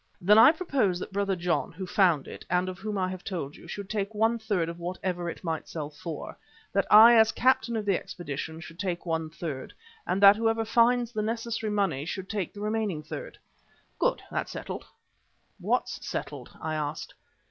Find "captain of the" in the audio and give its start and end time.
7.31-7.97